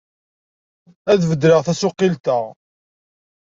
Ad 1.11 1.21
beddleɣ 1.29 1.61
tasuqilt-a. 1.65 2.39